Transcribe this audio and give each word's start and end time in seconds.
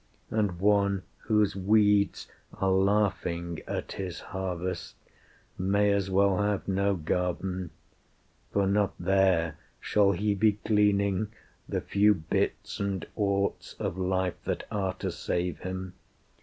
And 0.31 0.59
one 0.59 1.03
whose 1.25 1.55
weeds 1.55 2.27
are 2.55 2.71
laughing 2.71 3.61
at 3.67 3.91
his 3.91 4.19
harvest 4.19 4.95
May 5.59 5.91
as 5.91 6.09
well 6.09 6.39
have 6.41 6.67
no 6.67 6.95
garden; 6.95 7.69
for 8.51 8.65
not 8.65 8.95
there 8.99 9.57
Shall 9.79 10.13
he 10.13 10.33
be 10.33 10.53
gleaning 10.65 11.27
the 11.69 11.81
few 11.81 12.15
bits 12.15 12.79
and 12.79 13.05
orts 13.15 13.75
Of 13.77 13.95
life 13.95 14.43
that 14.45 14.63
are 14.71 14.95
to 14.95 15.11
save 15.11 15.59
him. 15.59 15.93